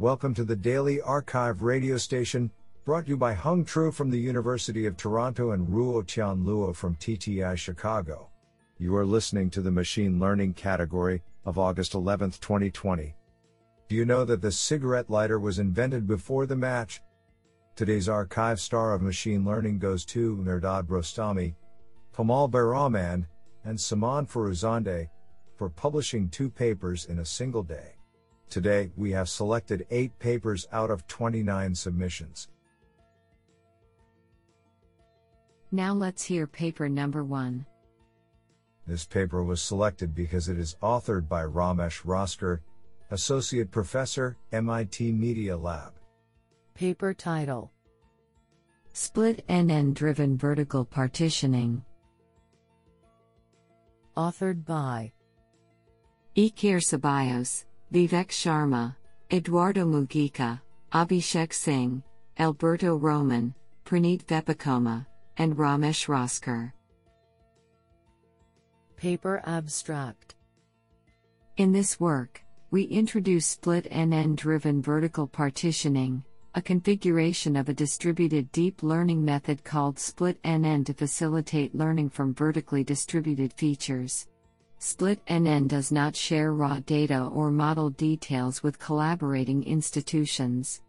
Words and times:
Welcome 0.00 0.34
to 0.34 0.44
the 0.44 0.56
Daily 0.56 0.98
arXiv 0.98 1.62
radio 1.62 1.96
station, 1.98 2.50
brought 2.84 3.04
to 3.04 3.10
you 3.10 3.16
by 3.16 3.32
Hung 3.32 3.64
Tru 3.64 3.92
from 3.92 4.10
the 4.10 4.18
University 4.18 4.86
of 4.86 4.96
Toronto 4.96 5.52
and 5.52 5.68
Ruo 5.68 6.04
Tian 6.04 6.44
Luo 6.44 6.74
from 6.74 6.96
TTI 6.96 7.56
Chicago. 7.56 8.28
You 8.76 8.96
are 8.96 9.06
listening 9.06 9.50
to 9.50 9.60
the 9.60 9.70
Machine 9.70 10.18
Learning 10.18 10.52
category 10.52 11.22
of 11.44 11.60
August 11.60 11.94
11, 11.94 12.32
2020. 12.32 13.14
Do 13.88 13.94
you 13.94 14.04
know 14.04 14.24
that 14.24 14.42
the 14.42 14.50
cigarette 14.50 15.10
lighter 15.10 15.38
was 15.38 15.60
invented 15.60 16.08
before 16.08 16.46
the 16.46 16.56
match? 16.56 17.00
Today's 17.76 18.08
arXiv 18.08 18.58
star 18.58 18.94
of 18.94 19.00
machine 19.00 19.44
learning 19.44 19.78
goes 19.78 20.04
to 20.06 20.36
Mehrdad 20.38 20.88
Rostami, 20.88 21.54
Kamal 22.12 22.48
Berahmand, 22.48 23.26
and 23.64 23.80
Saman 23.80 24.26
Forouzandeh 24.26 25.06
for 25.56 25.70
publishing 25.70 26.28
two 26.28 26.50
papers 26.50 27.04
in 27.04 27.20
a 27.20 27.24
single 27.24 27.62
day. 27.62 27.93
Today, 28.50 28.90
we 28.96 29.10
have 29.12 29.28
selected 29.28 29.86
8 29.90 30.18
papers 30.18 30.66
out 30.72 30.90
of 30.90 31.06
29 31.06 31.74
submissions. 31.74 32.48
Now 35.72 35.92
let's 35.92 36.22
hear 36.22 36.46
paper 36.46 36.88
number 36.88 37.24
1. 37.24 37.66
This 38.86 39.04
paper 39.06 39.42
was 39.42 39.60
selected 39.60 40.14
because 40.14 40.48
it 40.48 40.58
is 40.58 40.76
authored 40.82 41.28
by 41.28 41.42
Ramesh 41.42 42.02
Raskar, 42.04 42.60
Associate 43.10 43.70
Professor, 43.70 44.36
MIT 44.52 45.10
Media 45.12 45.56
Lab. 45.56 45.92
Paper 46.74 47.14
title 47.14 47.72
Split 48.92 49.44
NN 49.48 49.94
Driven 49.94 50.38
Vertical 50.38 50.84
Partitioning. 50.84 51.84
Authored 54.16 54.64
by 54.64 55.12
Iker 56.36 56.80
Ceballos, 56.80 57.64
Vivek 57.94 58.30
Sharma, 58.30 58.96
Eduardo 59.32 59.84
Mugica, 59.84 60.60
Abhishek 60.92 61.52
Singh, 61.52 62.02
Alberto 62.40 62.96
Roman, 62.96 63.54
Praneeth 63.84 64.24
Vepakomma, 64.24 65.06
and 65.36 65.56
Ramesh 65.56 66.08
Raskar. 66.08 66.72
Paper 68.96 69.40
Abstract 69.46 70.34
In 71.56 71.70
this 71.70 72.00
work, 72.00 72.42
we 72.72 72.82
introduce 72.82 73.46
split 73.46 73.88
NN 73.92 74.34
driven 74.34 74.82
vertical 74.82 75.28
partitioning, 75.28 76.24
a 76.56 76.60
configuration 76.60 77.54
of 77.54 77.68
a 77.68 77.74
distributed 77.74 78.50
deep 78.50 78.82
learning 78.82 79.24
method 79.24 79.62
called 79.62 80.00
split 80.00 80.42
NN 80.42 80.84
to 80.86 80.94
facilitate 80.94 81.76
learning 81.76 82.10
from 82.10 82.34
vertically 82.34 82.82
distributed 82.82 83.52
features. 83.52 84.26
Split 84.86 85.24
NN 85.24 85.66
does 85.66 85.90
not 85.90 86.14
share 86.14 86.52
raw 86.52 86.78
data 86.78 87.30
or 87.32 87.50
model 87.50 87.88
details 87.88 88.62
with 88.62 88.78
collaborating 88.78 89.64
institutions. 89.64 90.82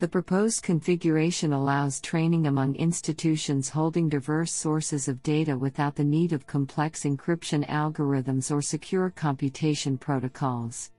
The 0.00 0.06
proposed 0.06 0.62
configuration 0.62 1.54
allows 1.54 1.98
training 2.02 2.46
among 2.46 2.76
institutions 2.76 3.70
holding 3.70 4.10
diverse 4.10 4.52
sources 4.52 5.08
of 5.08 5.22
data 5.22 5.56
without 5.56 5.94
the 5.96 6.04
need 6.04 6.34
of 6.34 6.46
complex 6.46 7.04
encryption 7.04 7.66
algorithms 7.68 8.54
or 8.54 8.60
secure 8.60 9.08
computation 9.08 9.96
protocols. 9.96 10.90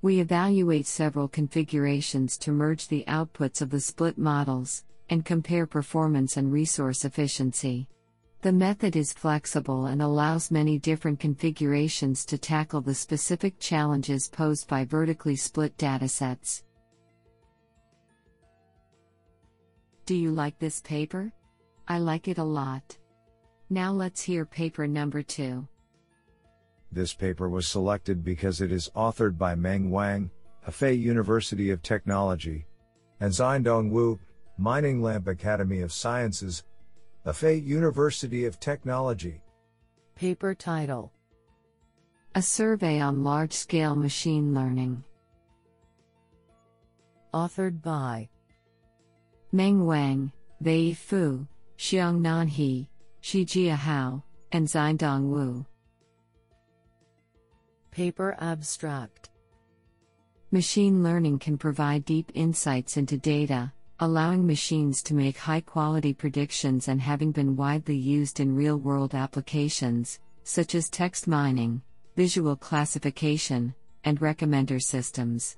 We 0.00 0.20
evaluate 0.20 0.86
several 0.86 1.28
configurations 1.28 2.38
to 2.38 2.52
merge 2.52 2.88
the 2.88 3.04
outputs 3.06 3.60
of 3.60 3.68
the 3.68 3.80
split 3.80 4.16
models 4.16 4.82
and 5.10 5.26
compare 5.26 5.66
performance 5.66 6.38
and 6.38 6.50
resource 6.50 7.04
efficiency. 7.04 7.86
The 8.40 8.52
method 8.52 8.94
is 8.94 9.12
flexible 9.12 9.86
and 9.86 10.00
allows 10.00 10.52
many 10.52 10.78
different 10.78 11.18
configurations 11.18 12.24
to 12.26 12.38
tackle 12.38 12.80
the 12.80 12.94
specific 12.94 13.58
challenges 13.58 14.28
posed 14.28 14.68
by 14.68 14.84
vertically 14.84 15.34
split 15.34 15.76
datasets. 15.76 16.62
Do 20.06 20.14
you 20.14 20.30
like 20.30 20.56
this 20.60 20.80
paper? 20.80 21.32
I 21.88 21.98
like 21.98 22.28
it 22.28 22.38
a 22.38 22.44
lot. 22.44 22.96
Now 23.70 23.90
let's 23.92 24.22
hear 24.22 24.46
paper 24.46 24.86
number 24.86 25.20
2. 25.20 25.66
This 26.92 27.12
paper 27.12 27.48
was 27.48 27.66
selected 27.66 28.22
because 28.22 28.60
it 28.60 28.70
is 28.70 28.88
authored 28.94 29.36
by 29.36 29.56
Meng 29.56 29.90
Wang, 29.90 30.30
Hefei 30.64 30.96
University 30.96 31.70
of 31.70 31.82
Technology, 31.82 32.66
and 33.18 33.32
Xindong 33.32 33.90
Wu, 33.90 34.18
Mininglamp 34.60 35.26
Academy 35.26 35.80
of 35.80 35.92
Sciences, 35.92 36.62
Hefei 37.28 37.62
University 37.62 38.46
of 38.46 38.58
Technology. 38.58 39.42
Paper 40.14 40.54
title 40.54 41.12
A 42.34 42.40
Survey 42.40 43.00
on 43.00 43.22
Large 43.22 43.52
Scale 43.52 43.94
Machine 43.94 44.54
Learning. 44.54 45.04
Authored 47.34 47.82
by 47.82 48.30
Meng 49.52 49.84
Wang, 49.84 50.32
Wei 50.62 50.94
Fu, 50.94 51.46
Xiangnan 51.76 52.48
He, 52.48 52.88
Shijie 53.20 53.76
Hao, 53.76 54.24
and 54.52 54.66
Xindong 54.66 55.24
Wu. 55.24 55.66
Paper 57.90 58.38
Abstract 58.40 59.28
Machine 60.50 61.02
learning 61.02 61.38
can 61.40 61.58
provide 61.58 62.06
deep 62.06 62.32
insights 62.34 62.96
into 62.96 63.18
data, 63.18 63.70
allowing 64.00 64.46
machines 64.46 65.02
to 65.02 65.14
make 65.14 65.36
high 65.36 65.60
quality 65.60 66.14
predictions 66.14 66.88
and 66.88 67.00
having 67.00 67.32
been 67.32 67.56
widely 67.56 67.96
used 67.96 68.38
in 68.38 68.54
real 68.54 68.76
world 68.76 69.14
applications, 69.14 70.20
such 70.44 70.74
as 70.74 70.88
text 70.88 71.26
mining, 71.26 71.82
visual 72.16 72.54
classification, 72.54 73.74
and 74.04 74.20
recommender 74.20 74.80
systems. 74.80 75.56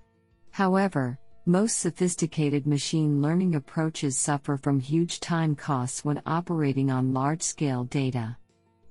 However, 0.50 1.18
most 1.46 1.80
sophisticated 1.80 2.66
machine 2.66 3.20
learning 3.20 3.54
approaches 3.54 4.16
suffer 4.18 4.56
from 4.56 4.80
huge 4.80 5.20
time 5.20 5.54
costs 5.54 6.04
when 6.04 6.22
operating 6.26 6.90
on 6.90 7.12
large 7.12 7.42
scale 7.42 7.84
data. 7.84 8.36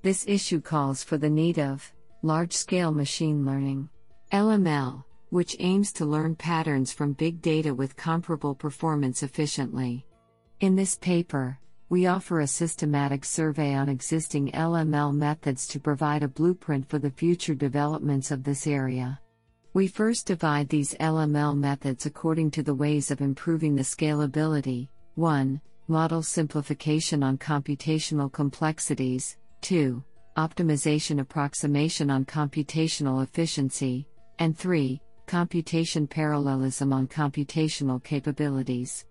This 0.02 0.24
issue 0.26 0.60
calls 0.60 1.02
for 1.02 1.18
the 1.18 1.30
need 1.30 1.58
of 1.58 1.92
large 2.22 2.52
scale 2.52 2.92
machine 2.92 3.44
learning, 3.44 3.88
LML 4.32 5.04
which 5.30 5.56
aims 5.58 5.92
to 5.92 6.04
learn 6.04 6.34
patterns 6.34 6.92
from 6.92 7.12
big 7.12 7.40
data 7.40 7.74
with 7.74 7.96
comparable 7.96 8.54
performance 8.54 9.22
efficiently. 9.22 10.04
In 10.60 10.76
this 10.76 10.96
paper, 10.96 11.58
we 11.88 12.06
offer 12.06 12.40
a 12.40 12.46
systematic 12.46 13.24
survey 13.24 13.74
on 13.74 13.88
existing 13.88 14.52
LML 14.52 15.14
methods 15.14 15.66
to 15.68 15.80
provide 15.80 16.22
a 16.22 16.28
blueprint 16.28 16.88
for 16.88 16.98
the 16.98 17.10
future 17.10 17.54
developments 17.54 18.30
of 18.30 18.44
this 18.44 18.66
area. 18.66 19.18
We 19.72 19.86
first 19.86 20.26
divide 20.26 20.68
these 20.68 20.94
LML 20.94 21.56
methods 21.56 22.06
according 22.06 22.50
to 22.52 22.62
the 22.62 22.74
ways 22.74 23.10
of 23.10 23.20
improving 23.20 23.74
the 23.74 23.82
scalability 23.82 24.88
1. 25.14 25.60
Model 25.88 26.22
simplification 26.22 27.22
on 27.22 27.38
computational 27.38 28.32
complexities, 28.32 29.36
2. 29.62 30.02
Optimization 30.36 31.20
approximation 31.20 32.10
on 32.10 32.24
computational 32.24 33.22
efficiency, 33.24 34.06
and 34.38 34.56
3 34.56 35.00
computation 35.30 36.08
parallelism 36.08 36.92
on 36.92 37.06
computational 37.06 38.02
capabilities. 38.02 39.04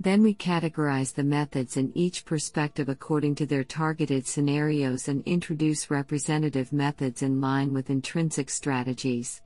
Then 0.00 0.20
we 0.20 0.34
categorize 0.34 1.14
the 1.14 1.22
methods 1.22 1.76
in 1.76 1.96
each 1.96 2.24
perspective 2.24 2.88
according 2.88 3.36
to 3.36 3.46
their 3.46 3.62
targeted 3.62 4.26
scenarios 4.26 5.06
and 5.06 5.22
introduce 5.26 5.88
representative 5.88 6.72
methods 6.72 7.22
in 7.22 7.40
line 7.40 7.72
with 7.72 7.88
intrinsic 7.88 8.50
strategies. 8.50 9.42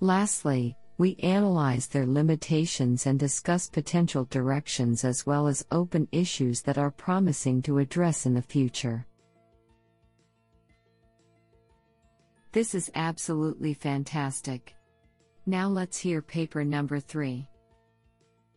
Lastly, 0.00 0.74
we 0.96 1.16
analyze 1.16 1.88
their 1.88 2.06
limitations 2.06 3.04
and 3.04 3.18
discuss 3.18 3.68
potential 3.68 4.24
directions 4.30 5.04
as 5.04 5.26
well 5.26 5.46
as 5.46 5.66
open 5.70 6.08
issues 6.10 6.62
that 6.62 6.78
are 6.78 6.90
promising 6.90 7.60
to 7.60 7.80
address 7.80 8.24
in 8.24 8.32
the 8.32 8.40
future. 8.40 9.06
This 12.52 12.74
is 12.74 12.90
absolutely 12.94 13.74
fantastic. 13.74 14.72
Now 15.48 15.68
let's 15.68 15.96
hear 15.96 16.22
paper 16.22 16.64
number 16.64 16.98
3. 16.98 17.48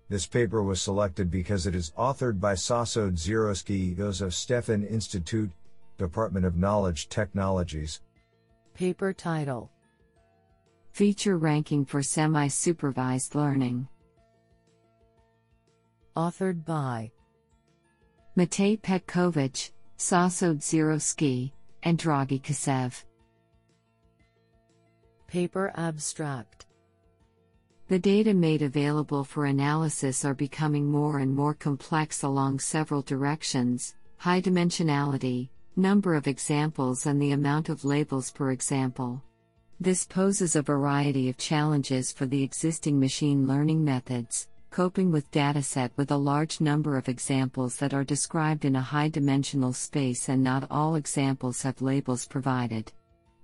This 0.10 0.26
paper 0.26 0.64
was 0.64 0.82
selected 0.82 1.30
because 1.30 1.68
it 1.68 1.76
is 1.76 1.92
authored 1.92 2.40
by 2.40 2.56
Sašo 2.56 3.12
Džeroski 3.12 3.96
Josef 3.96 4.34
Stefan 4.34 4.84
Institute, 4.84 5.52
Department 6.00 6.48
of 6.48 6.58
Knowledge 6.58 7.08
Technologies. 7.10 8.02
Paper 8.74 9.14
title 9.14 9.70
Feature 10.92 11.38
Ranking 11.38 11.86
for 11.86 12.02
Semi 12.02 12.48
Supervised 12.48 13.36
Learning. 13.36 13.88
Authored 16.18 16.66
by 16.66 17.12
Matej 18.36 18.82
Petkovic, 18.82 19.70
Sašo 20.00 20.56
Džeroski, 20.56 21.52
and 21.84 22.00
Dragi 22.00 22.42
Kocev. 22.42 23.04
Paper 25.28 25.72
Abstract 25.76 26.66
the 27.90 27.98
data 27.98 28.36
made 28.36 28.62
available 28.62 29.24
for 29.24 29.46
analysis 29.46 30.24
are 30.24 30.36
becoming 30.36 30.86
more 30.86 31.18
and 31.18 31.36
more 31.36 31.56
complex 31.56 32.22
along 32.22 32.60
several 32.60 33.02
directions 33.02 33.96
high 34.18 34.42
dimensionality, 34.42 35.48
number 35.78 36.14
of 36.14 36.28
examples, 36.28 37.06
and 37.06 37.22
the 37.22 37.32
amount 37.32 37.70
of 37.70 37.86
labels 37.86 38.30
per 38.32 38.52
example. 38.52 39.24
This 39.80 40.06
poses 40.06 40.58
a 40.58 40.62
variety 40.62 41.30
of 41.30 41.38
challenges 41.38 42.12
for 42.12 42.26
the 42.26 42.44
existing 42.44 43.00
machine 43.00 43.48
learning 43.48 43.84
methods, 43.84 44.50
coping 44.72 45.10
with 45.10 45.32
dataset 45.32 45.90
with 45.96 46.12
a 46.12 46.18
large 46.18 46.60
number 46.60 46.98
of 46.98 47.08
examples 47.08 47.78
that 47.78 47.94
are 47.94 48.04
described 48.04 48.66
in 48.66 48.76
a 48.76 48.82
high 48.82 49.08
dimensional 49.08 49.72
space 49.72 50.28
and 50.28 50.44
not 50.44 50.68
all 50.70 50.96
examples 50.96 51.62
have 51.62 51.82
labels 51.82 52.28
provided. 52.28 52.92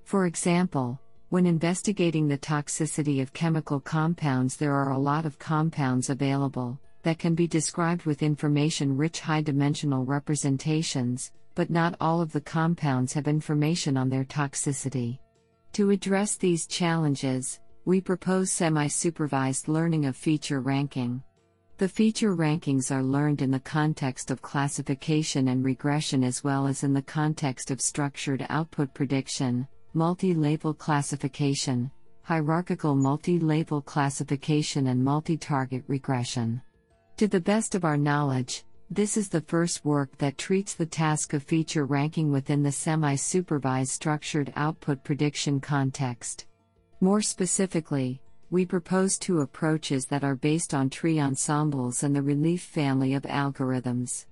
For 0.03 0.25
example, 0.25 0.99
when 1.29 1.45
investigating 1.45 2.27
the 2.27 2.37
toxicity 2.37 3.21
of 3.21 3.33
chemical 3.33 3.79
compounds, 3.79 4.57
there 4.57 4.73
are 4.73 4.91
a 4.91 4.97
lot 4.97 5.25
of 5.25 5.39
compounds 5.39 6.09
available 6.09 6.79
that 7.01 7.19
can 7.19 7.35
be 7.35 7.47
described 7.47 8.05
with 8.05 8.23
information 8.23 8.95
rich 8.95 9.19
high 9.19 9.41
dimensional 9.41 10.05
representations, 10.05 11.31
but 11.55 11.69
not 11.69 11.95
all 11.99 12.21
of 12.21 12.31
the 12.31 12.41
compounds 12.41 13.13
have 13.13 13.27
information 13.27 13.97
on 13.97 14.09
their 14.09 14.23
toxicity. 14.23 15.19
To 15.73 15.89
address 15.89 16.35
these 16.35 16.67
challenges, 16.67 17.59
we 17.85 18.01
propose 18.01 18.51
semi 18.51 18.87
supervised 18.87 19.67
learning 19.67 20.05
of 20.05 20.15
feature 20.15 20.61
ranking. 20.61 21.23
The 21.77 21.89
feature 21.89 22.35
rankings 22.35 22.89
are 22.89 23.03
learned 23.03 23.41
in 23.41 23.51
the 23.51 23.59
context 23.59 24.31
of 24.31 24.41
classification 24.41 25.49
and 25.49 25.65
regression 25.65 26.23
as 26.23 26.43
well 26.43 26.67
as 26.67 26.83
in 26.83 26.93
the 26.93 27.01
context 27.01 27.69
of 27.71 27.81
structured 27.81 28.45
output 28.49 28.93
prediction, 28.93 29.67
multi 29.95 30.33
label 30.33 30.73
classification, 30.73 31.89
hierarchical 32.23 32.95
multi 32.95 33.39
label 33.39 33.81
classification, 33.81 34.87
and 34.87 35.01
multi 35.01 35.37
target 35.37 35.85
regression. 35.87 36.61
To 37.15 37.29
the 37.29 37.39
best 37.39 37.75
of 37.75 37.85
our 37.85 37.95
knowledge, 37.95 38.65
this 38.91 39.15
is 39.15 39.29
the 39.29 39.39
first 39.39 39.85
work 39.85 40.17
that 40.17 40.37
treats 40.37 40.73
the 40.73 40.85
task 40.85 41.33
of 41.33 41.43
feature 41.43 41.85
ranking 41.85 42.29
within 42.29 42.61
the 42.61 42.73
semi 42.73 43.15
supervised 43.15 43.91
structured 43.91 44.51
output 44.57 45.01
prediction 45.03 45.61
context. 45.61 46.45
More 46.99 47.21
specifically, 47.21 48.21
we 48.49 48.65
propose 48.65 49.17
two 49.17 49.39
approaches 49.39 50.05
that 50.07 50.25
are 50.25 50.35
based 50.35 50.73
on 50.73 50.89
tree 50.89 51.21
ensembles 51.21 52.03
and 52.03 52.13
the 52.13 52.21
relief 52.21 52.61
family 52.61 53.13
of 53.13 53.23
algorithms. 53.23 54.25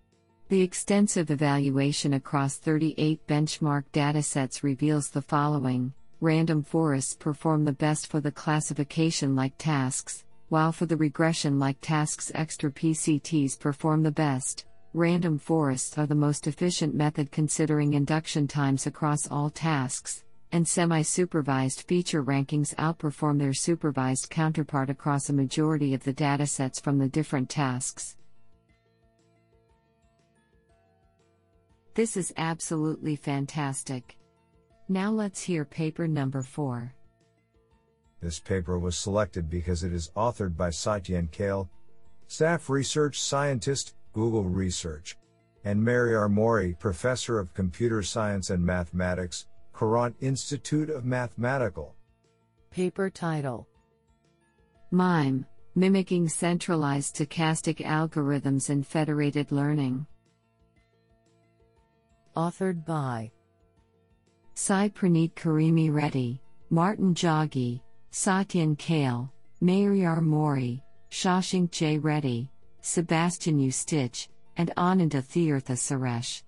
The 0.54 0.62
extensive 0.62 1.32
evaluation 1.32 2.14
across 2.14 2.58
38 2.58 3.26
benchmark 3.26 3.86
datasets 3.92 4.62
reveals 4.62 5.10
the 5.10 5.24
following 5.24 5.94
random 6.22 6.62
forests 6.62 7.16
perform 7.16 7.66
the 7.66 7.74
best 7.74 8.06
for 8.06 8.20
the 8.20 8.32
classification 8.32 9.36
like 9.36 9.58
tasks, 9.58 10.26
while 10.50 10.72
for 10.72 10.86
the 10.86 10.96
regression 10.96 11.58
like 11.58 11.82
tasks 11.82 12.32
extra 12.36 12.70
PCTs 12.70 13.60
perform 13.60 14.04
the 14.04 14.12
best. 14.12 14.68
Random 14.94 15.40
forests 15.40 15.98
are 15.98 16.06
the 16.06 16.14
most 16.14 16.46
efficient 16.46 16.94
method 16.94 17.32
considering 17.32 17.96
induction 17.96 18.48
times 18.48 18.86
across 18.86 19.28
all 19.32 19.50
tasks, 19.50 20.24
and 20.52 20.68
semi 20.68 21.02
supervised 21.02 21.82
feature 21.88 22.24
rankings 22.24 22.76
outperform 22.76 23.40
their 23.40 23.56
supervised 23.56 24.30
counterpart 24.30 24.92
across 24.92 25.30
a 25.30 25.34
majority 25.34 25.96
of 25.96 26.04
the 26.04 26.14
datasets 26.14 26.80
from 26.80 27.00
the 27.00 27.10
different 27.10 27.50
tasks. 27.50 28.18
This 31.96 32.18
is 32.18 32.34
absolutely 32.38 33.16
fantastic. 33.16 34.18
Now 34.90 35.12
let's 35.12 35.42
hear 35.42 35.64
paper 35.64 36.08
number 36.08 36.42
4. 36.42 36.92
This 38.20 38.40
paper 38.40 38.80
was 38.80 38.98
selected 38.98 39.48
because 39.48 39.84
it 39.84 39.94
is 39.94 40.10
authored 40.16 40.58
by 40.58 40.70
Satyen 40.70 41.30
Kale, 41.32 41.70
staff 42.28 42.70
research 42.70 43.20
scientist, 43.20 43.94
Google 44.12 44.44
Research, 44.44 45.18
and 45.66 45.80
Mehryar 45.80 46.32
Mohri, 46.32 46.78
professor 46.80 47.38
of 47.38 47.54
computer 47.54 48.02
science 48.02 48.50
and 48.50 48.66
mathematics, 48.66 49.46
Courant 49.72 50.16
Institute 50.20 50.90
of 50.90 51.06
Mathematical. 51.06 51.96
Paper 52.72 53.10
title 53.10 53.68
MIME 54.90 55.46
Mimicking 55.76 56.28
Centralized 56.28 57.16
Stochastic 57.16 57.84
Algorithms 57.86 58.70
in 58.70 58.84
Federated 58.84 59.52
Learning. 59.52 60.08
Authored 62.36 62.84
by 62.84 63.32
Sai 64.56 64.90
Praneeth 64.90 65.34
Karimireddy, 65.36 66.40
Martin 66.72 67.14
Jaggi, 67.14 67.82
Satyen 68.12 68.78
Kale, 68.78 69.32
Mehryar 69.62 70.20
Mohri, 70.20 70.82
Sashank 71.12 71.70
J. 71.70 72.00
Reddi, 72.00 72.50
Sebastian 72.82 73.60
U. 73.60 73.70
Stich, 73.70 74.30
and 74.58 74.72
Ananda 74.78 75.22
Theertha 75.22 75.74
Suresh. 75.74 76.42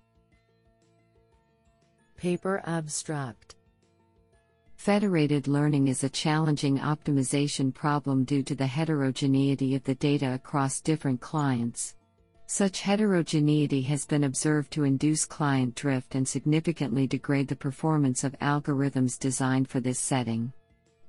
Paper 2.18 2.64
Abstract 2.66 3.56
Federated 4.78 5.48
learning 5.48 5.88
is 5.88 6.04
a 6.04 6.10
challenging 6.10 6.80
optimization 6.80 7.74
problem 7.74 8.24
due 8.24 8.42
to 8.44 8.56
the 8.56 8.66
heterogeneity 8.66 9.76
of 9.76 9.84
the 9.84 9.96
data 9.96 10.34
across 10.34 10.82
different 10.82 11.22
clients. 11.22 11.96
Such 12.47 12.81
heterogeneity 12.81 13.81
has 13.83 14.06
been 14.06 14.24
observed 14.24 14.71
to 14.71 14.83
induce 14.83 15.25
client 15.25 15.74
drift 15.74 16.13
and 16.13 16.27
significantly 16.27 17.07
degrade 17.07 17.47
the 17.47 17.56
performance 17.56 18.24
of 18.24 18.38
algorithms 18.39 19.18
designed 19.18 19.68
for 19.68 19.80
this 19.80 20.00
setting. 20.00 20.53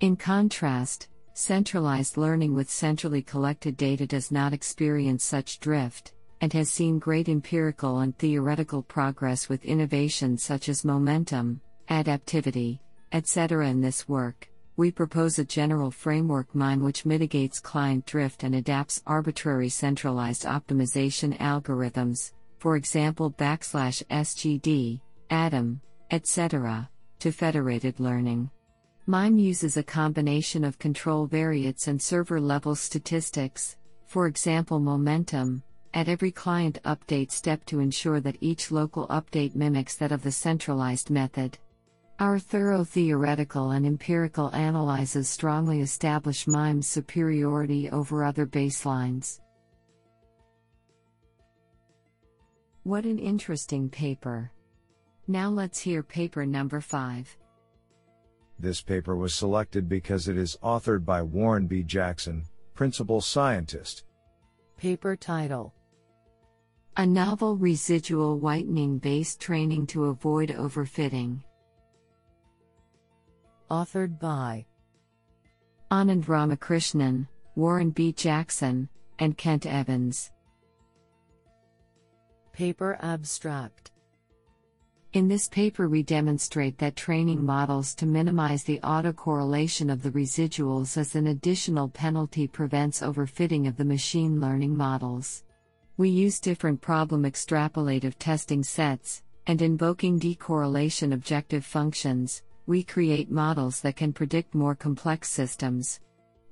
In 0.01 0.17
contrast, 0.17 1.09
centralized 1.35 2.17
learning 2.17 2.55
with 2.55 2.71
centrally 2.71 3.21
collected 3.21 3.77
data 3.77 4.07
does 4.07 4.33
not 4.33 4.55
experience 4.55 5.25
such 5.25 5.61
drift, 5.61 6.15
and 6.41 6.53
has 6.55 6.71
seen 6.71 6.99
great 6.99 7.29
empirical 7.29 7.99
and 8.01 8.17
theoretical 8.17 8.83
progress 8.83 9.49
with 9.49 9.65
innovations 9.65 10.43
such 10.43 10.71
as 10.71 10.87
momentum, 10.87 11.61
adaptivity, 11.91 12.79
etc. 13.13 13.69
In 13.69 13.83
this 13.83 14.09
work, 14.09 14.49
we 14.77 14.91
propose 14.91 15.39
a 15.39 15.45
general 15.45 15.91
framework 15.91 16.55
MIME 16.55 16.83
which 16.83 17.07
mitigates 17.07 17.61
client 17.61 18.05
drift 18.05 18.43
and 18.43 18.55
adapts 18.55 19.03
arbitrary 19.07 19.71
centralized 19.71 20.45
optimization 20.45 21.37
algorithms, 21.39 22.33
for 22.59 22.77
example 22.77 23.31
backslash 23.33 24.03
SGD, 24.07 25.01
ADAM, 25.31 25.81
etc., 26.11 26.89
to 27.21 27.33
federated 27.33 27.99
learning. 27.99 28.51
MIME 29.07 29.39
uses 29.39 29.77
a 29.77 29.83
combination 29.83 30.65
of 30.65 30.79
control 30.79 31.27
variates 31.27 31.89
and 31.89 32.01
server 32.01 32.41
level 32.41 32.75
statistics, 32.75 33.77
for 34.05 34.27
example, 34.27 34.79
momentum, 34.79 35.63
at 35.95 36.09
every 36.09 36.31
client 36.31 36.79
update 36.85 37.31
step 37.31 37.65
to 37.65 37.81
ensure 37.81 38.21
that 38.21 38.37
each 38.41 38.71
local 38.71 39.07
update 39.09 39.55
mimics 39.55 39.97
that 39.97 40.13
of 40.13 40.23
the 40.23 40.33
centralized 40.33 41.09
method. 41.09 41.57
Our 42.19 42.39
thorough 42.39 42.83
theoretical 42.83 43.73
and 43.73 43.85
empirical 43.85 44.49
analyses 44.49 45.29
strongly 45.29 45.83
establish 45.83 46.47
MIME's 46.47 46.87
superiority 46.87 47.91
over 47.91 48.25
other 48.25 48.47
baselines. 48.47 49.41
What 52.85 53.05
an 53.05 53.19
interesting 53.19 53.91
paper! 53.91 54.51
Now 55.29 55.51
let's 55.51 55.79
hear 55.79 56.03
paper 56.03 56.47
number 56.47 56.81
5. 56.81 57.37
This 58.59 58.81
paper 58.81 59.15
was 59.15 59.35
selected 59.35 59.87
because 59.87 60.27
it 60.27 60.39
is 60.39 60.57
authored 60.63 61.05
by 61.05 61.21
Warren 61.21 61.67
B. 61.67 61.83
Jackson, 61.83 62.45
principal 62.75 63.21
scientist. 63.21 64.05
Paper 64.79 65.17
title 65.17 65.75
A 66.97 67.05
novel 67.05 67.59
residual 67.59 68.39
whitening 68.39 68.97
based 68.97 69.39
training 69.39 69.87
to 69.89 70.07
avoid 70.07 70.49
overfitting. 70.49 71.43
Authored 73.71 74.21
by 74.21 74.65
Anand 75.91 76.29
Ramakrishnan, 76.29 77.27
Warren 77.57 77.91
B. 77.91 78.13
Jackson, 78.13 78.89
and 79.19 79.37
Kent 79.37 79.67
Evans. 79.67 80.31
Paper 82.53 82.97
Abstract 83.01 83.91
in 85.13 85.29
this 85.29 85.49
paper, 85.49 85.89
we 85.89 86.03
demonstrate 86.03 86.77
that 86.77 86.95
training 86.95 87.43
models 87.43 87.95
to 87.95 88.05
minimize 88.05 88.65
the 88.65 88.81
autocorrelation 88.81 89.91
of 89.91 90.03
the 90.03 90.11
residuals 90.11 90.99
as 90.99 91.15
an 91.15 91.29
additional 91.29 91.89
penalty 91.89 92.47
prevents 92.47 93.01
overfitting 93.01 93.67
of 93.67 93.79
the 93.79 93.85
machine 93.87 94.43
learning 94.43 94.77
models. 94.77 95.43
We 95.97 96.11
use 96.11 96.39
different 96.39 96.83
problem 96.83 97.23
extrapolative 97.23 98.17
testing 98.19 98.63
sets, 98.63 99.23
and 99.47 99.63
invoking 99.63 100.21
decorrelation 100.21 101.15
objective 101.15 101.65
functions, 101.65 102.43
we 102.67 102.83
create 102.83 103.31
models 103.31 103.81
that 103.81 103.97
can 103.97 104.13
predict 104.13 104.55
more 104.55 104.75
complex 104.75 105.29
systems. 105.31 106.01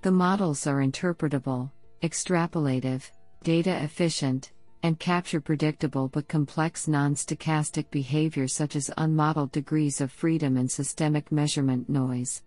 The 0.03 0.13
models 0.13 0.67
are 0.67 0.79
interpretable, 0.79 1.71
extrapolative, 2.03 3.11
data 3.43 3.83
efficient, 3.83 4.53
and 4.85 4.99
capture 4.99 5.41
predictable 5.41 6.09
but 6.09 6.29
complex 6.29 6.87
non 6.87 7.15
stochastic 7.15 7.91
behavior 7.91 8.47
such 8.47 8.77
as 8.77 8.91
unmodeled 8.99 9.51
degrees 9.51 10.01
of 10.01 10.13
freedom 10.13 10.57
and 10.57 10.71
systemic 10.71 11.33
measurement 11.33 11.89
noise. 11.89 12.43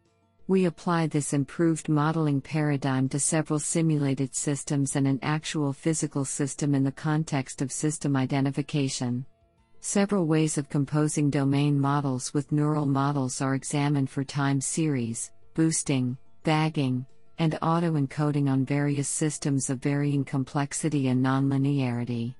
We 0.47 0.65
apply 0.65 1.07
this 1.07 1.33
improved 1.33 1.89
modeling 1.89 2.39
paradigm 2.39 3.09
to 3.09 3.19
several 3.19 3.59
simulated 3.59 4.33
systems 4.33 4.95
and 4.95 5.05
an 5.05 5.19
actual 5.21 5.73
physical 5.73 6.23
system 6.23 6.73
in 6.73 6.83
the 6.83 6.91
context 6.91 7.61
of 7.61 7.71
system 7.71 8.15
identification. 8.15 9.25
Several 9.79 10.25
ways 10.25 10.57
of 10.57 10.69
composing 10.69 11.29
domain 11.29 11.79
models 11.79 12.33
with 12.33 12.51
neural 12.51 12.85
models 12.85 13.41
are 13.41 13.55
examined 13.55 14.09
for 14.09 14.23
time 14.23 14.59
series, 14.59 15.31
boosting, 15.53 16.17
bagging, 16.43 17.05
and 17.39 17.57
auto 17.61 17.93
encoding 17.93 18.49
on 18.49 18.65
various 18.65 19.07
systems 19.07 19.69
of 19.69 19.79
varying 19.79 20.25
complexity 20.25 21.07
and 21.09 21.23
nonlinearity. 21.23 22.33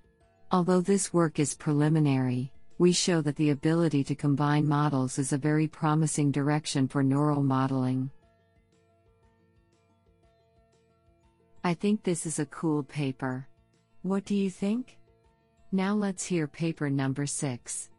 Although 0.51 0.81
this 0.81 1.13
work 1.13 1.39
is 1.39 1.53
preliminary, 1.53 2.51
we 2.79 2.91
show 2.91 3.21
that 3.21 3.35
the 3.35 3.51
ability 3.51 4.03
to 4.05 4.15
combine 4.15 4.67
models 4.67 5.19
is 5.19 5.33
a 5.33 5.37
very 5.37 5.67
promising 5.67 6.31
direction 6.31 6.87
for 6.87 7.03
neural 7.03 7.43
modeling. 7.43 8.09
I 11.63 11.73
think 11.73 12.03
this 12.03 12.25
is 12.25 12.39
a 12.39 12.45
cool 12.45 12.83
paper. 12.83 13.47
What 14.01 14.25
do 14.25 14.35
you 14.35 14.49
think? 14.49 14.97
Now 15.71 15.93
let's 15.95 16.25
hear 16.25 16.47
paper 16.47 16.89
number 16.89 17.25
6. 17.25 17.89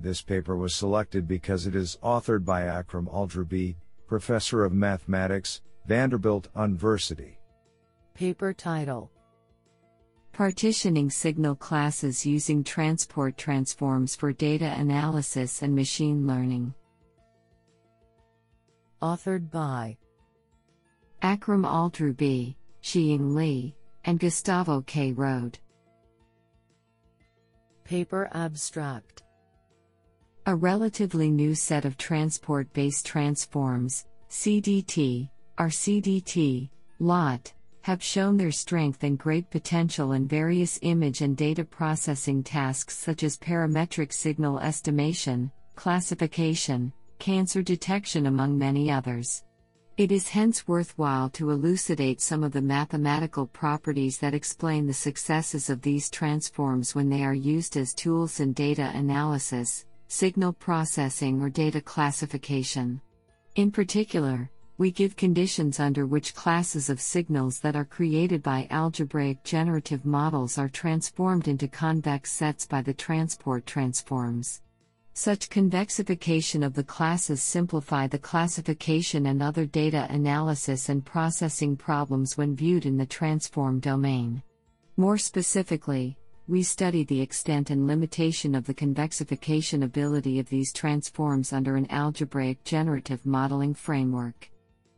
This 0.00 0.22
paper 0.22 0.56
was 0.56 0.74
selected 0.74 1.28
because 1.28 1.66
it 1.66 1.74
is 1.74 1.98
authored 2.02 2.44
by 2.44 2.62
Akram 2.62 3.06
Aldroubi, 3.06 3.76
Professor 4.06 4.64
of 4.64 4.72
Mathematics, 4.72 5.60
Vanderbilt 5.86 6.48
University. 6.56 7.38
Paper 8.14 8.54
title 8.54 9.10
Partitioning 10.32 11.10
signal 11.10 11.56
classes 11.56 12.24
using 12.24 12.64
transport 12.64 13.36
transforms 13.36 14.14
for 14.14 14.32
data 14.32 14.74
analysis 14.78 15.62
and 15.62 15.74
machine 15.74 16.26
learning. 16.26 16.74
Authored 19.02 19.50
by 19.50 19.96
Akram 21.22 21.64
Aldroubi, 21.64 22.56
Xiang 22.82 23.34
Li, 23.34 23.74
and 24.04 24.18
Gustavo 24.18 24.82
K. 24.82 25.12
Rohde. 25.12 25.56
Paper 27.86 28.28
abstract 28.32 29.22
A 30.46 30.56
relatively 30.56 31.30
new 31.30 31.54
set 31.54 31.84
of 31.84 31.96
transport 31.96 32.72
based 32.72 33.06
transforms, 33.06 34.06
CDT, 34.28 35.30
or 35.56 35.68
CDT, 35.68 36.68
LOT, 36.98 37.52
have 37.82 38.02
shown 38.02 38.36
their 38.36 38.50
strength 38.50 39.04
and 39.04 39.16
great 39.16 39.48
potential 39.50 40.12
in 40.12 40.26
various 40.26 40.80
image 40.82 41.20
and 41.20 41.36
data 41.36 41.64
processing 41.64 42.42
tasks 42.42 42.98
such 42.98 43.22
as 43.22 43.36
parametric 43.36 44.12
signal 44.12 44.58
estimation, 44.58 45.52
classification, 45.76 46.92
cancer 47.20 47.62
detection, 47.62 48.26
among 48.26 48.58
many 48.58 48.90
others. 48.90 49.44
It 49.96 50.12
is 50.12 50.28
hence 50.28 50.68
worthwhile 50.68 51.30
to 51.30 51.48
elucidate 51.48 52.20
some 52.20 52.44
of 52.44 52.52
the 52.52 52.60
mathematical 52.60 53.46
properties 53.46 54.18
that 54.18 54.34
explain 54.34 54.86
the 54.86 54.92
successes 54.92 55.70
of 55.70 55.80
these 55.80 56.10
transforms 56.10 56.94
when 56.94 57.08
they 57.08 57.24
are 57.24 57.32
used 57.32 57.78
as 57.78 57.94
tools 57.94 58.38
in 58.40 58.52
data 58.52 58.92
analysis, 58.94 59.86
signal 60.08 60.52
processing, 60.52 61.40
or 61.40 61.48
data 61.48 61.80
classification. 61.80 63.00
In 63.54 63.70
particular, 63.70 64.50
we 64.76 64.90
give 64.90 65.16
conditions 65.16 65.80
under 65.80 66.04
which 66.04 66.34
classes 66.34 66.90
of 66.90 67.00
signals 67.00 67.58
that 67.60 67.74
are 67.74 67.86
created 67.86 68.42
by 68.42 68.66
algebraic 68.68 69.42
generative 69.44 70.04
models 70.04 70.58
are 70.58 70.68
transformed 70.68 71.48
into 71.48 71.68
convex 71.68 72.30
sets 72.32 72.66
by 72.66 72.82
the 72.82 72.92
transport 72.92 73.64
transforms. 73.64 74.60
Such 75.18 75.48
convexification 75.48 76.62
of 76.62 76.74
the 76.74 76.84
classes 76.84 77.42
simplify 77.42 78.06
the 78.06 78.18
classification 78.18 79.24
and 79.24 79.42
other 79.42 79.64
data 79.64 80.06
analysis 80.10 80.90
and 80.90 81.02
processing 81.02 81.74
problems 81.74 82.36
when 82.36 82.54
viewed 82.54 82.84
in 82.84 82.98
the 82.98 83.06
transform 83.06 83.80
domain. 83.80 84.42
More 84.98 85.16
specifically, 85.16 86.18
we 86.48 86.62
study 86.62 87.02
the 87.02 87.22
extent 87.22 87.70
and 87.70 87.86
limitation 87.86 88.54
of 88.54 88.66
the 88.66 88.74
convexification 88.74 89.84
ability 89.84 90.38
of 90.38 90.50
these 90.50 90.70
transforms 90.70 91.50
under 91.50 91.76
an 91.76 91.90
algebraic 91.90 92.62
generative 92.62 93.24
modeling 93.24 93.72
framework. 93.72 94.50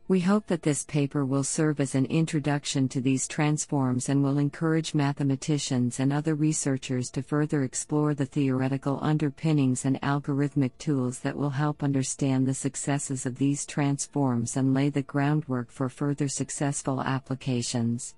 We 0.09 0.21
hope 0.21 0.47
that 0.47 0.63
this 0.63 0.85
paper 0.85 1.23
will 1.23 1.43
serve 1.43 1.79
as 1.79 1.93
an 1.93 2.05
introduction 2.05 2.89
to 2.89 2.99
these 2.99 3.27
transforms 3.27 4.09
and 4.09 4.23
will 4.23 4.39
encourage 4.39 4.95
mathematicians 4.95 5.99
and 5.99 6.11
other 6.11 6.33
researchers 6.33 7.11
to 7.11 7.21
further 7.21 7.63
explore 7.63 8.15
the 8.15 8.25
theoretical 8.25 8.97
underpinnings 9.03 9.85
and 9.85 10.01
algorithmic 10.01 10.71
tools 10.79 11.19
that 11.19 11.37
will 11.37 11.51
help 11.51 11.83
understand 11.83 12.47
the 12.47 12.55
successes 12.55 13.27
of 13.27 13.37
these 13.37 13.67
transforms 13.67 14.57
and 14.57 14.73
lay 14.73 14.89
the 14.89 15.03
groundwork 15.03 15.69
for 15.69 15.89
further 15.89 16.27
successful 16.27 17.01
applications. 17.01 18.15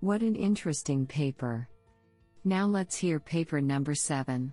What 0.00 0.20
an 0.20 0.36
interesting 0.36 1.06
paper! 1.06 1.70
Now 2.44 2.66
let's 2.66 2.98
hear 2.98 3.18
paper 3.18 3.62
number 3.62 3.94
7. 3.94 4.52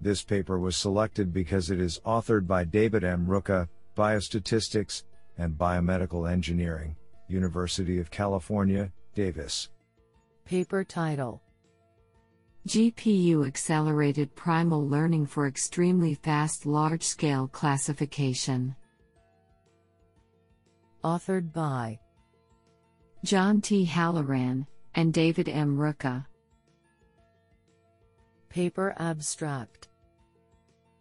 This 0.00 0.22
paper 0.22 0.58
was 0.58 0.76
selected 0.76 1.32
because 1.32 1.70
it 1.70 1.80
is 1.80 2.00
authored 2.04 2.46
by 2.46 2.64
David 2.64 3.04
M. 3.04 3.26
Rocke, 3.26 3.68
Biostatistics 3.96 5.04
and 5.38 5.56
Biomedical 5.56 6.30
Engineering, 6.30 6.96
University 7.28 7.98
of 7.98 8.10
California, 8.10 8.92
Davis. 9.14 9.70
Paper 10.44 10.84
title 10.84 11.42
GPU 12.68 13.46
Accelerated 13.46 14.34
Primal 14.34 14.86
Learning 14.86 15.24
for 15.24 15.46
Extremely 15.46 16.14
Fast 16.14 16.66
Large 16.66 17.04
Scale 17.04 17.48
Classification. 17.48 18.74
Authored 21.04 21.52
by 21.52 21.98
John 23.24 23.60
T. 23.60 23.84
Halloran 23.84 24.66
and 24.94 25.12
David 25.12 25.48
M. 25.48 25.78
Rocke. 25.78 26.24
Paper 28.56 28.94
abstract 28.98 29.88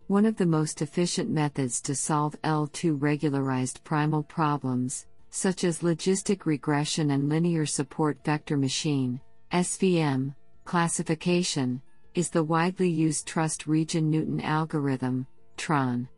One 0.07 0.25
of 0.25 0.35
the 0.35 0.45
most 0.45 0.81
efficient 0.81 1.29
methods 1.29 1.79
to 1.83 1.95
solve 1.95 2.35
L2 2.41 3.01
regularized 3.01 3.81
primal 3.85 4.23
problems, 4.23 5.07
such 5.29 5.63
as 5.63 5.79
logistic 5.79 6.45
regression 6.45 7.11
and 7.11 7.29
linear 7.29 7.65
support 7.65 8.17
vector 8.25 8.57
machine, 8.57 9.21
SVM, 9.53 10.35
classification, 10.65 11.81
is 12.13 12.29
the 12.29 12.43
widely 12.43 12.89
used 12.89 13.25
trust 13.25 13.67
region 13.67 14.09
Newton 14.09 14.41
algorithm, 14.41 15.25
TRON. 15.55 16.09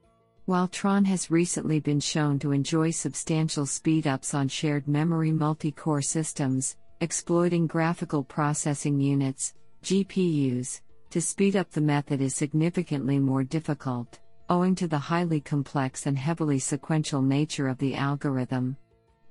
While 0.46 0.68
Tron 0.68 1.06
has 1.06 1.30
recently 1.30 1.80
been 1.80 2.00
shown 2.00 2.40
to 2.40 2.52
enjoy 2.52 2.90
substantial 2.90 3.66
speedups 3.66 4.34
on 4.34 4.48
shared 4.48 4.88
memory 4.88 5.32
multi 5.32 5.72
core 5.72 6.02
systems, 6.02 6.78
exploiting 7.00 7.68
graphical 7.68 8.24
processing 8.24 9.00
units, 9.00 9.54
GPUs, 9.84 10.82
to 11.10 11.22
speed 11.22 11.56
up 11.56 11.72
the 11.72 11.82
method 11.82 12.22
is 12.22 12.36
significantly 12.36 13.20
more 13.20 13.44
difficult, 13.44 14.20
owing 14.50 14.76
to 14.76 14.88
the 14.88 14.98
highly 14.98 15.40
complex 15.40 16.06
and 16.06 16.18
heavily 16.18 16.60
sequential 16.60 17.22
nature 17.22 17.68
of 17.68 17.78
the 17.78 17.96
algorithm. 17.96 18.78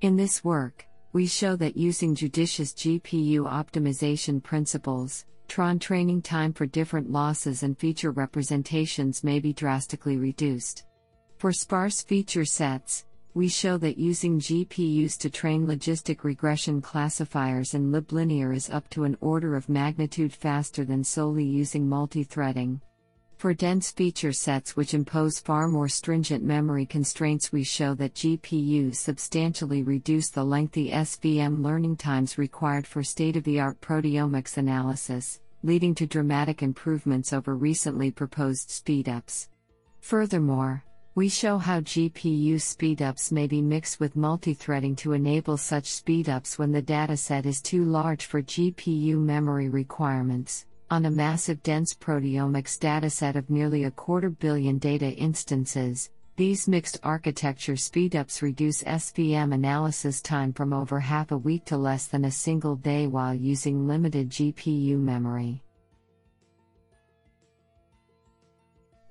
In 0.00 0.16
this 0.16 0.44
work, 0.44 0.86
we 1.12 1.26
show 1.26 1.56
that 1.56 1.76
using 1.76 2.14
judicious 2.14 2.72
GPU 2.72 3.40
optimization 3.44 4.42
principles, 4.42 5.24
Tron 5.48 5.78
training 5.78 6.22
time 6.22 6.52
for 6.52 6.66
different 6.66 7.10
losses 7.10 7.62
and 7.62 7.78
feature 7.78 8.10
representations 8.10 9.22
may 9.22 9.38
be 9.38 9.52
drastically 9.52 10.16
reduced. 10.16 10.84
For 11.38 11.52
sparse 11.52 12.02
feature 12.02 12.44
sets, 12.44 13.04
we 13.36 13.48
show 13.48 13.76
that 13.76 13.98
using 13.98 14.40
GPUs 14.40 15.18
to 15.18 15.28
train 15.28 15.66
logistic 15.66 16.24
regression 16.24 16.80
classifiers 16.80 17.74
in 17.74 17.92
liblinear 17.92 18.56
is 18.56 18.70
up 18.70 18.88
to 18.88 19.04
an 19.04 19.14
order 19.20 19.56
of 19.56 19.68
magnitude 19.68 20.32
faster 20.32 20.86
than 20.86 21.04
solely 21.04 21.44
using 21.44 21.86
multi-threading. 21.86 22.80
For 23.36 23.52
dense 23.52 23.90
feature 23.90 24.32
sets 24.32 24.74
which 24.74 24.94
impose 24.94 25.38
far 25.38 25.68
more 25.68 25.86
stringent 25.86 26.44
memory 26.44 26.86
constraints, 26.86 27.52
we 27.52 27.62
show 27.62 27.92
that 27.96 28.14
GPUs 28.14 28.94
substantially 28.94 29.82
reduce 29.82 30.30
the 30.30 30.42
lengthy 30.42 30.90
SVM 30.90 31.62
learning 31.62 31.96
times 31.96 32.38
required 32.38 32.86
for 32.86 33.02
state 33.02 33.36
of 33.36 33.44
the 33.44 33.60
art 33.60 33.78
proteomics 33.82 34.56
analysis, 34.56 35.42
leading 35.62 35.94
to 35.96 36.06
dramatic 36.06 36.62
improvements 36.62 37.34
over 37.34 37.54
recently 37.54 38.10
proposed 38.10 38.70
speedups. 38.70 39.48
Furthermore, 40.00 40.85
we 41.16 41.30
show 41.30 41.56
how 41.56 41.80
GPU 41.80 42.56
speedups 42.56 43.32
may 43.32 43.46
be 43.46 43.62
mixed 43.62 43.98
with 43.98 44.14
multithreading 44.16 44.94
to 44.94 45.14
enable 45.14 45.56
such 45.56 45.84
speedups 45.84 46.58
when 46.58 46.70
the 46.70 46.82
dataset 46.82 47.46
is 47.46 47.62
too 47.62 47.84
large 47.84 48.26
for 48.26 48.42
GPU 48.42 49.16
memory 49.16 49.70
requirements. 49.70 50.66
On 50.90 51.06
a 51.06 51.10
massive 51.10 51.62
dense 51.62 51.94
proteomics 51.94 52.78
dataset 52.78 53.34
of 53.34 53.48
nearly 53.48 53.84
a 53.84 53.90
quarter 53.90 54.28
billion 54.28 54.76
data 54.76 55.10
instances, 55.12 56.10
these 56.36 56.68
mixed 56.68 57.00
architecture 57.02 57.76
speedups 57.76 58.42
reduce 58.42 58.82
SVM 58.82 59.54
analysis 59.54 60.20
time 60.20 60.52
from 60.52 60.74
over 60.74 61.00
half 61.00 61.30
a 61.30 61.38
week 61.38 61.64
to 61.64 61.78
less 61.78 62.08
than 62.08 62.26
a 62.26 62.30
single 62.30 62.76
day 62.76 63.06
while 63.06 63.32
using 63.32 63.88
limited 63.88 64.28
GPU 64.28 64.98
memory. 64.98 65.62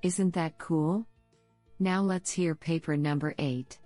Isn't 0.02 0.34
that 0.34 0.56
cool? 0.58 1.04
Now 1.78 2.00
let's 2.00 2.30
hear 2.30 2.54
paper 2.54 2.96
number 2.96 3.34
8. 3.38 3.78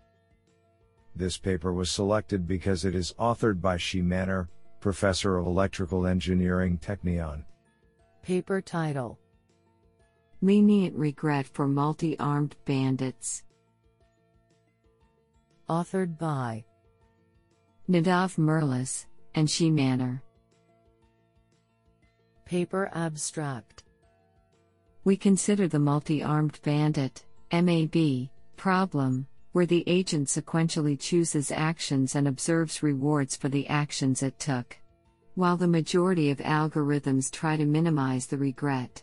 This 1.16 1.38
paper 1.38 1.72
was 1.72 1.90
selected 1.90 2.46
because 2.46 2.84
it 2.84 2.94
is 2.94 3.12
authored 3.18 3.60
by 3.60 3.76
Shie 3.76 4.00
Mannor, 4.00 4.48
Professor 4.80 5.36
of 5.36 5.46
Electrical 5.46 6.06
Engineering 6.06 6.78
Technion. 6.78 7.44
Paper 8.22 8.60
title 8.60 9.18
Lenient 10.40 10.96
regret 10.96 11.46
for 11.46 11.66
multi 11.66 12.18
armed 12.18 12.54
bandits. 12.64 13.42
Authored 15.68 16.16
by 16.16 16.64
Nadav 17.90 18.38
Merlis 18.38 19.06
and 19.34 19.50
Shie 19.50 19.70
Mannor. 19.70 20.22
Paper 22.44 22.88
Abstract 22.94 23.82
We 25.04 25.16
consider 25.16 25.66
the 25.68 25.78
multi 25.78 26.22
armed 26.22 26.60
bandit, 26.62 27.26
MAB, 27.52 28.28
problem, 28.56 29.26
where 29.52 29.66
the 29.66 29.82
agent 29.86 30.28
sequentially 30.28 30.98
chooses 30.98 31.50
actions 31.50 32.14
and 32.14 32.28
observes 32.28 32.82
rewards 32.82 33.36
for 33.36 33.48
the 33.48 33.66
actions 33.68 34.22
it 34.22 34.38
took. 34.38 34.76
While 35.34 35.56
the 35.56 35.66
majority 35.66 36.30
of 36.30 36.38
algorithms 36.38 37.30
try 37.30 37.56
to 37.56 37.64
minimize 37.64 38.26
the 38.26 38.38
regret, 38.38 39.02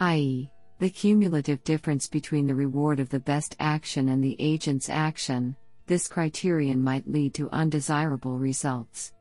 i.e., 0.00 0.50
the 0.78 0.90
cumulative 0.90 1.64
difference 1.64 2.06
between 2.06 2.46
the 2.46 2.54
reward 2.54 3.00
of 3.00 3.08
the 3.08 3.20
best 3.20 3.56
action 3.58 4.10
and 4.10 4.22
the 4.22 4.36
agent's 4.38 4.88
action, 4.88 5.56
this 5.86 6.06
criterion 6.06 6.82
might 6.82 7.10
lead 7.10 7.34
to 7.34 7.50
undesirable 7.50 8.38
results. 8.38 9.12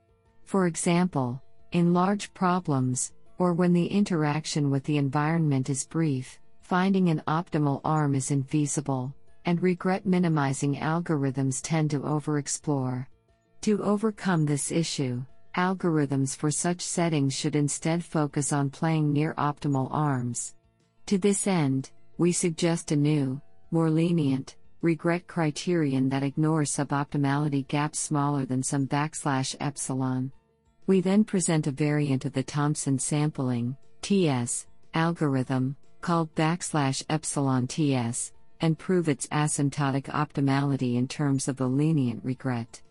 For 0.44 0.68
example, 0.68 1.42
in 1.72 1.94
large 1.94 2.34
problems, 2.34 3.14
or 3.38 3.54
when 3.54 3.74
the 3.74 3.88
interaction 3.88 4.70
with 4.70 4.84
the 4.84 4.98
environment 4.98 5.70
is 5.70 5.86
brief, 5.86 6.40
finding 6.68 7.08
an 7.08 7.24
optimal 7.30 7.80
arm 7.86 8.14
is 8.14 8.30
infeasible, 8.30 9.14
and 9.46 9.64
regret 9.64 10.06
minimizing 10.06 10.76
algorithms 10.76 11.62
tend 11.64 11.90
to 11.90 12.02
overexplore. 12.02 13.08
To 13.62 13.82
overcome 13.82 14.46
this 14.46 14.70
issue, 14.70 15.24
algorithms 15.56 16.36
for 16.36 16.52
such 16.52 16.82
settings 16.82 17.34
should 17.34 17.56
instead 17.56 18.04
focus 18.04 18.52
on 18.52 18.70
playing 18.70 19.14
near 19.14 19.34
optimal 19.36 19.88
arms. 19.92 20.56
To 21.06 21.18
this 21.18 21.48
end, 21.48 21.92
we 22.18 22.34
suggest 22.34 22.92
a 22.92 22.98
new, 22.98 23.40
more 23.72 23.90
lenient, 23.90 24.58
regret 24.82 25.26
criterion 25.26 26.10
that 26.10 26.24
ignores 26.24 26.76
suboptimality 26.76 27.66
gaps 27.70 27.98
smaller 27.98 28.46
than 28.46 28.62
some 28.62 28.86
backslash 28.86 29.56
epsilon. 29.62 30.34
We 30.86 31.00
then 31.00 31.24
present 31.24 31.68
a 31.68 31.72
variant 31.72 32.26
of 32.26 32.34
the 32.34 32.44
Thompson 32.44 33.00
sampling 33.00 33.78
TS 34.02 34.68
algorithm 34.94 35.78
called 36.01 36.34
backslash 36.36 37.04
epsilon 37.10 37.68
TS 37.68 38.32
and 38.62 38.77
prove 38.77 39.08
its 39.08 39.27
asymptotic 39.27 40.06
optimality 40.06 40.96
in 40.96 41.08
terms 41.08 41.48
of 41.48 41.58
the 41.58 41.68
lenient 41.68 42.24
regret. 42.24 42.82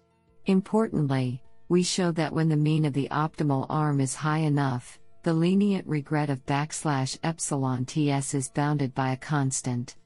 Importantly, 0.47 1.43
we 1.69 1.83
show 1.83 2.13
that 2.13 2.33
when 2.33 2.49
the 2.49 2.57
mean 2.57 2.85
of 2.85 2.93
the 2.93 3.09
optimal 3.11 3.67
arm 3.69 4.01
is 4.01 4.15
high 4.15 4.39
enough, 4.39 4.99
the 5.25 5.35
lenient 5.35 5.87
regret 5.89 6.31
of 6.31 6.47
backslash 6.47 7.19
epsilon 7.25 7.85
ts 7.85 8.35
is 8.35 8.49
bounded 8.49 8.95
by 8.95 9.11
a 9.11 9.17
constant. 9.17 9.97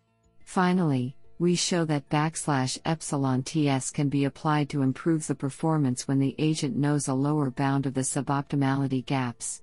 Finally, 0.47 1.15
we 1.39 1.55
show 1.55 1.85
that 1.85 2.09
backslash 2.09 2.79
epsilon 2.87 3.43
ts 3.43 3.91
can 3.91 4.09
be 4.09 4.25
applied 4.25 4.71
to 4.71 4.83
improve 4.83 5.27
the 5.27 5.35
performance 5.35 6.09
when 6.09 6.19
the 6.19 6.35
agent 6.39 6.77
knows 6.77 7.09
a 7.09 7.15
lower 7.15 7.51
bound 7.51 7.85
of 7.85 7.95
the 7.95 8.01
suboptimality 8.01 9.05
gaps. 9.05 9.63